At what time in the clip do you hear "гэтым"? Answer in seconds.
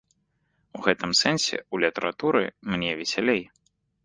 0.87-1.11